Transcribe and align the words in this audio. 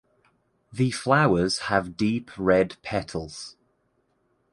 The 0.73 0.89
flowers 0.89 1.59
have 1.69 1.95
deep 1.95 2.31
red 2.35 2.75
petals. 2.81 3.55